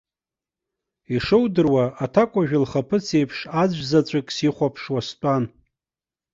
[1.15, 5.43] Ишудыруа аҭакәажә лхаԥыц еиԥш аӡәзаҵәык сихәаԥшуа стәан.